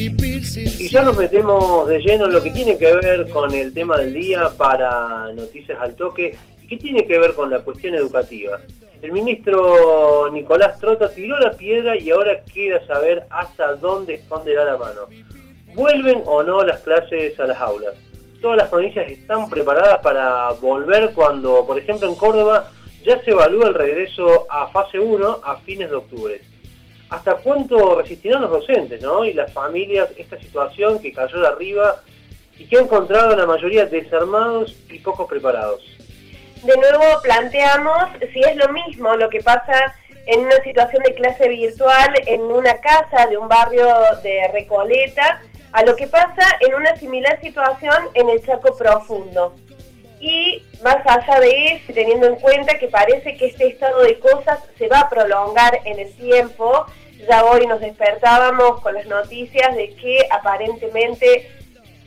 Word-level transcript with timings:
Y 0.00 0.88
ya 0.90 1.02
nos 1.02 1.16
metemos 1.16 1.88
de 1.88 1.98
lleno 1.98 2.26
en 2.26 2.32
lo 2.32 2.40
que 2.40 2.52
tiene 2.52 2.78
que 2.78 2.94
ver 2.94 3.28
con 3.30 3.52
el 3.52 3.74
tema 3.74 3.96
del 3.96 4.14
día 4.14 4.48
para 4.56 5.32
Noticias 5.32 5.76
al 5.80 5.96
Toque. 5.96 6.36
¿Qué 6.68 6.76
tiene 6.76 7.04
que 7.04 7.18
ver 7.18 7.34
con 7.34 7.50
la 7.50 7.58
cuestión 7.62 7.96
educativa? 7.96 8.60
El 9.02 9.10
ministro 9.10 10.30
Nicolás 10.30 10.78
Trota 10.78 11.10
tiró 11.10 11.36
la 11.40 11.50
piedra 11.50 11.98
y 11.98 12.10
ahora 12.10 12.44
queda 12.44 12.86
saber 12.86 13.24
hasta 13.28 13.74
dónde 13.74 14.14
esconderá 14.14 14.64
la 14.64 14.76
mano. 14.76 15.00
¿Vuelven 15.74 16.22
o 16.26 16.44
no 16.44 16.62
las 16.62 16.78
clases 16.82 17.38
a 17.40 17.46
las 17.46 17.58
aulas? 17.58 17.94
Todas 18.40 18.56
las 18.56 18.68
provincias 18.68 19.10
están 19.10 19.50
preparadas 19.50 19.98
para 19.98 20.52
volver 20.60 21.10
cuando, 21.12 21.66
por 21.66 21.76
ejemplo, 21.76 22.08
en 22.08 22.14
Córdoba 22.14 22.70
ya 23.04 23.20
se 23.24 23.32
evalúa 23.32 23.66
el 23.66 23.74
regreso 23.74 24.46
a 24.48 24.68
fase 24.68 25.00
1 25.00 25.40
a 25.42 25.56
fines 25.56 25.90
de 25.90 25.96
octubre. 25.96 26.40
¿Hasta 27.10 27.36
cuánto 27.36 28.00
resistirán 28.00 28.42
los 28.42 28.50
docentes 28.50 29.00
¿no? 29.00 29.24
y 29.24 29.32
las 29.32 29.52
familias 29.52 30.08
esta 30.16 30.38
situación 30.38 31.00
que 31.00 31.12
cayó 31.12 31.40
de 31.40 31.48
arriba 31.48 32.02
y 32.58 32.66
que 32.66 32.76
ha 32.76 32.80
encontrado 32.80 33.30
a 33.32 33.36
la 33.36 33.46
mayoría 33.46 33.86
desarmados 33.86 34.76
y 34.90 34.98
poco 34.98 35.26
preparados? 35.26 35.82
De 36.62 36.76
nuevo 36.76 37.04
planteamos 37.22 38.08
si 38.32 38.40
es 38.40 38.56
lo 38.56 38.68
mismo 38.70 39.14
lo 39.16 39.30
que 39.30 39.40
pasa 39.40 39.94
en 40.26 40.40
una 40.40 40.62
situación 40.62 41.02
de 41.04 41.14
clase 41.14 41.48
virtual 41.48 42.14
en 42.26 42.42
una 42.42 42.78
casa 42.80 43.26
de 43.26 43.38
un 43.38 43.48
barrio 43.48 43.86
de 44.22 44.48
Recoleta 44.52 45.40
a 45.72 45.82
lo 45.84 45.96
que 45.96 46.06
pasa 46.06 46.58
en 46.60 46.74
una 46.74 46.94
similar 46.96 47.40
situación 47.40 48.08
en 48.14 48.28
el 48.28 48.44
Chaco 48.44 48.76
Profundo. 48.76 49.54
Y 50.20 50.64
más 50.82 50.98
allá 51.06 51.40
de 51.40 51.74
eso, 51.74 51.92
teniendo 51.92 52.26
en 52.26 52.36
cuenta 52.36 52.78
que 52.78 52.88
parece 52.88 53.36
que 53.36 53.46
este 53.46 53.68
estado 53.68 54.02
de 54.02 54.18
cosas 54.18 54.58
se 54.76 54.88
va 54.88 55.00
a 55.00 55.08
prolongar 55.08 55.80
en 55.84 55.98
el 55.98 56.12
tiempo, 56.16 56.86
ya 57.28 57.44
hoy 57.44 57.66
nos 57.66 57.80
despertábamos 57.80 58.80
con 58.80 58.94
las 58.94 59.06
noticias 59.06 59.74
de 59.76 59.94
que 59.94 60.26
aparentemente 60.30 61.50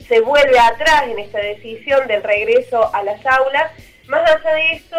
se 0.07 0.20
vuelve 0.20 0.59
atrás 0.59 1.03
en 1.07 1.20
esta 1.20 1.39
decisión 1.39 2.07
del 2.07 2.23
regreso 2.23 2.93
a 2.93 3.04
las 3.04 3.26
aulas. 3.26 3.71
Más 4.07 4.29
allá 4.29 4.55
de 4.55 4.71
esto, 4.73 4.98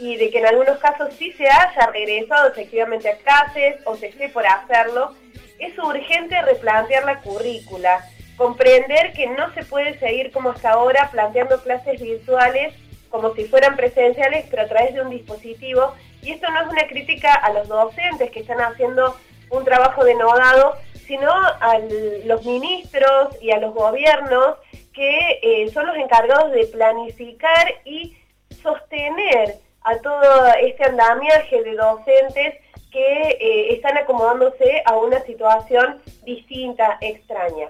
y 0.00 0.16
de 0.16 0.30
que 0.30 0.38
en 0.38 0.46
algunos 0.46 0.78
casos 0.78 1.12
sí 1.18 1.32
se 1.32 1.46
haya 1.46 1.86
regresado 1.92 2.48
efectivamente 2.48 3.08
a 3.10 3.16
clases 3.18 3.76
o 3.84 3.96
se 3.96 4.08
esté 4.08 4.30
por 4.30 4.46
hacerlo, 4.46 5.14
es 5.58 5.78
urgente 5.78 6.40
replantear 6.42 7.04
la 7.04 7.20
currícula 7.20 8.02
comprender 8.40 9.12
que 9.12 9.26
no 9.26 9.52
se 9.52 9.66
puede 9.66 9.98
seguir 9.98 10.32
como 10.32 10.48
hasta 10.48 10.70
ahora 10.70 11.10
planteando 11.12 11.62
clases 11.62 12.00
virtuales 12.00 12.72
como 13.10 13.34
si 13.34 13.44
fueran 13.44 13.76
presenciales, 13.76 14.46
pero 14.48 14.62
a 14.62 14.66
través 14.66 14.94
de 14.94 15.02
un 15.02 15.10
dispositivo. 15.10 15.92
Y 16.22 16.32
esto 16.32 16.50
no 16.50 16.62
es 16.62 16.68
una 16.68 16.86
crítica 16.88 17.34
a 17.34 17.52
los 17.52 17.68
docentes 17.68 18.30
que 18.30 18.40
están 18.40 18.62
haciendo 18.62 19.14
un 19.50 19.62
trabajo 19.66 20.04
denodado, 20.04 20.76
sino 21.06 21.30
a 21.30 21.78
los 22.24 22.46
ministros 22.46 23.36
y 23.42 23.50
a 23.50 23.58
los 23.58 23.74
gobiernos 23.74 24.56
que 24.94 25.38
eh, 25.42 25.70
son 25.70 25.84
los 25.88 25.96
encargados 25.96 26.50
de 26.52 26.64
planificar 26.64 27.74
y 27.84 28.16
sostener 28.62 29.56
a 29.82 29.96
todo 29.98 30.46
este 30.62 30.84
andamiaje 30.84 31.62
de 31.62 31.74
docentes 31.74 32.54
que 32.90 33.36
eh, 33.38 33.74
están 33.74 33.98
acomodándose 33.98 34.82
a 34.86 34.96
una 34.96 35.20
situación 35.26 36.00
distinta, 36.24 36.96
extraña. 37.02 37.68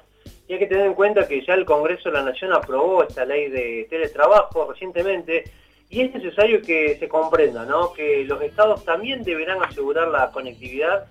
Y 0.51 0.55
hay 0.55 0.59
que 0.59 0.67
tener 0.67 0.87
en 0.87 0.95
cuenta 0.95 1.29
que 1.29 1.47
ya 1.47 1.55
el 1.55 1.65
Congreso 1.65 2.09
de 2.09 2.17
la 2.17 2.25
Nación 2.25 2.53
aprobó 2.53 3.05
esta 3.05 3.25
ley 3.25 3.49
de 3.51 3.87
teletrabajo 3.89 4.69
recientemente 4.73 5.45
y 5.89 6.01
es 6.01 6.13
necesario 6.13 6.61
que 6.61 6.99
se 6.99 7.07
comprenda 7.07 7.65
¿no? 7.65 7.93
que 7.93 8.25
los 8.25 8.43
estados 8.43 8.85
también 8.85 9.23
deberán 9.23 9.63
asegurar 9.63 10.09
la 10.09 10.33
conectividad 10.33 11.07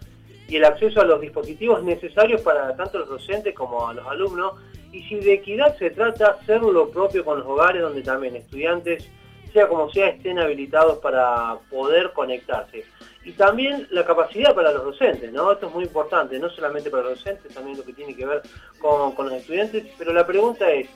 y 0.49 0.57
el 0.57 0.65
acceso 0.65 0.99
a 0.99 1.05
los 1.05 1.21
dispositivos 1.21 1.81
necesarios 1.83 2.41
para 2.41 2.75
tanto 2.75 2.99
los 2.99 3.07
docentes 3.07 3.55
como 3.55 3.87
a 3.87 3.93
los 3.93 4.05
alumnos 4.07 4.55
y 4.91 5.03
si 5.03 5.15
de 5.15 5.35
equidad 5.35 5.77
se 5.77 5.91
trata, 5.91 6.31
hacer 6.41 6.61
lo 6.61 6.89
propio 6.89 7.23
con 7.23 7.39
los 7.39 7.47
hogares 7.47 7.81
donde 7.81 8.01
también 8.01 8.35
estudiantes, 8.35 9.09
sea 9.51 9.67
como 9.67 9.91
sea, 9.91 10.09
estén 10.09 10.39
habilitados 10.39 10.99
para 10.99 11.57
poder 11.69 12.11
conectarse 12.13 12.85
y 13.23 13.33
también 13.33 13.87
la 13.91 14.05
capacidad 14.05 14.55
para 14.55 14.71
los 14.71 14.83
docentes, 14.83 15.31
¿no? 15.31 15.51
Esto 15.51 15.67
es 15.67 15.73
muy 15.73 15.83
importante, 15.83 16.39
no 16.39 16.49
solamente 16.49 16.89
para 16.89 17.03
los 17.03 17.19
docentes, 17.19 17.53
también 17.53 17.77
lo 17.77 17.83
que 17.83 17.93
tiene 17.93 18.15
que 18.15 18.25
ver 18.25 18.41
con, 18.79 19.13
los 19.15 19.33
estudiantes, 19.33 19.85
pero 19.97 20.13
la 20.13 20.25
pregunta 20.25 20.69
es, 20.71 20.87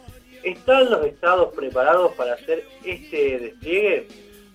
¿están 0.41 0.89
los 0.89 1.05
estados 1.05 1.53
preparados 1.53 2.13
para 2.13 2.33
hacer 2.33 2.65
este 2.83 3.39
despliegue? 3.39 4.07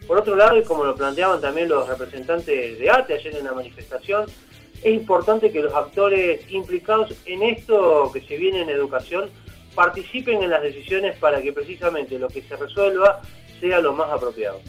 Por 0.07 0.19
otro 0.19 0.35
lado, 0.35 0.59
y 0.59 0.65
como 0.65 0.85
lo 0.85 0.97
planteaban 0.97 1.41
también 1.41 1.69
los 1.69 1.87
representantes 1.87 2.79
de 2.79 2.91
ATE 2.91 3.15
ayer 3.15 3.37
en 3.37 3.45
la 3.45 3.53
manifestación, 3.53 4.27
es 4.83 4.93
importante 4.93 5.53
que 5.53 5.61
los 5.61 5.75
actores 5.75 6.51
implicados 6.51 7.15
en 7.27 7.43
esto 7.43 8.11
que 8.13 8.23
se 8.23 8.37
viene 8.39 8.63
en 8.63 8.71
educación 8.71 9.31
participen 9.75 10.43
en 10.43 10.51
las 10.51 10.63
decisiones 10.63 11.17
para 11.19 11.43
que 11.43 11.53
precisamente 11.53 12.19
lo 12.19 12.29
que 12.29 12.43
se 12.43 12.57
resuelva 12.57 13.21
sea 13.61 13.81
lo 13.81 13.93
más 13.93 14.11
apropiado. 14.11 14.61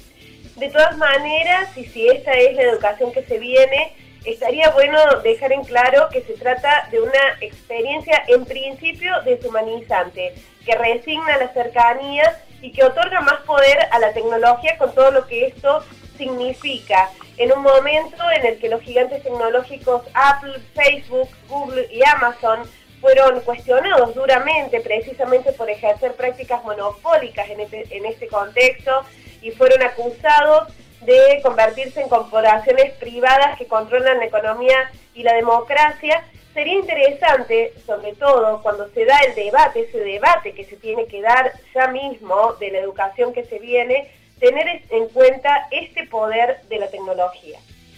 De 0.55 0.69
todas 0.69 0.97
maneras, 0.97 1.75
y 1.77 1.85
si 1.85 2.07
esta 2.07 2.33
es 2.33 2.55
la 2.55 2.63
educación 2.63 3.11
que 3.11 3.23
se 3.23 3.39
viene, 3.39 3.93
estaría 4.25 4.69
bueno 4.71 4.97
dejar 5.23 5.53
en 5.53 5.63
claro 5.63 6.09
que 6.11 6.21
se 6.21 6.33
trata 6.33 6.87
de 6.91 7.01
una 7.01 7.37
experiencia 7.41 8.23
en 8.27 8.45
principio 8.45 9.13
deshumanizante, 9.23 10.35
que 10.65 10.75
resigna 10.75 11.37
la 11.37 11.53
cercanía 11.53 12.41
y 12.61 12.71
que 12.71 12.83
otorga 12.83 13.21
más 13.21 13.39
poder 13.41 13.77
a 13.91 13.99
la 13.99 14.11
tecnología 14.13 14.77
con 14.77 14.93
todo 14.93 15.11
lo 15.11 15.25
que 15.27 15.47
esto 15.47 15.83
significa. 16.17 17.09
En 17.37 17.53
un 17.53 17.61
momento 17.61 18.21
en 18.35 18.45
el 18.45 18.59
que 18.59 18.67
los 18.67 18.81
gigantes 18.81 19.23
tecnológicos 19.23 20.03
Apple, 20.13 20.59
Facebook, 20.75 21.29
Google 21.47 21.87
y 21.89 22.01
Amazon 22.05 22.69
fueron 23.01 23.39
cuestionados 23.41 24.13
duramente 24.13 24.81
precisamente 24.81 25.51
por 25.53 25.69
ejercer 25.69 26.13
prácticas 26.13 26.63
monopólicas 26.63 27.49
en 27.49 27.61
este, 27.61 27.85
en 27.95 28.05
este 28.05 28.27
contexto, 28.27 29.05
y 29.41 29.51
fueron 29.51 29.81
acusados 29.83 30.73
de 31.01 31.39
convertirse 31.41 32.01
en 32.01 32.09
corporaciones 32.09 32.91
privadas 32.95 33.57
que 33.57 33.67
controlan 33.67 34.17
la 34.17 34.25
economía 34.25 34.91
y 35.13 35.23
la 35.23 35.33
democracia. 35.33 36.23
Sería 36.53 36.73
interesante, 36.73 37.73
sobre 37.85 38.13
todo 38.15 38.61
cuando 38.61 38.89
se 38.89 39.05
da 39.05 39.17
el 39.21 39.35
debate, 39.35 39.81
ese 39.81 39.99
debate 39.99 40.53
que 40.53 40.65
se 40.65 40.75
tiene 40.75 41.05
que 41.05 41.21
dar 41.21 41.53
ya 41.73 41.87
mismo 41.87 42.53
de 42.59 42.71
la 42.71 42.79
educación 42.79 43.33
que 43.33 43.45
se 43.45 43.59
viene, 43.59 44.11
tener 44.39 44.81
en 44.89 45.07
cuenta 45.09 45.67
este 45.71 46.05
poder 46.07 46.61
de 46.67 46.79
la 46.79 46.89
tecnología. 46.89 47.59